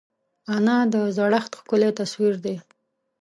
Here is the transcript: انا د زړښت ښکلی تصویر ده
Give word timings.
انا 0.55 0.77
د 0.93 0.95
زړښت 1.17 1.51
ښکلی 1.59 1.89
تصویر 1.99 2.33
ده 2.43 2.55